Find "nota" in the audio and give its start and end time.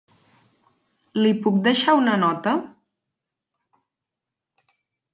2.23-2.57